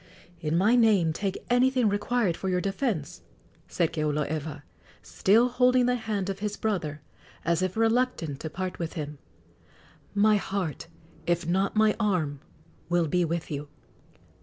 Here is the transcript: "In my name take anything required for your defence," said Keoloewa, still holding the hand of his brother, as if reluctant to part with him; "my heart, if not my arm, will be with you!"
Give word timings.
"In 0.39 0.57
my 0.57 0.75
name 0.75 1.13
take 1.13 1.45
anything 1.47 1.87
required 1.87 2.35
for 2.35 2.49
your 2.49 2.59
defence," 2.59 3.21
said 3.67 3.93
Keoloewa, 3.93 4.63
still 5.03 5.47
holding 5.47 5.85
the 5.85 5.93
hand 5.95 6.27
of 6.27 6.39
his 6.39 6.57
brother, 6.57 7.01
as 7.45 7.61
if 7.61 7.77
reluctant 7.77 8.39
to 8.39 8.49
part 8.49 8.79
with 8.79 8.93
him; 8.93 9.19
"my 10.15 10.37
heart, 10.37 10.87
if 11.27 11.45
not 11.45 11.75
my 11.75 11.95
arm, 11.99 12.39
will 12.89 13.05
be 13.07 13.23
with 13.23 13.51
you!" 13.51 13.67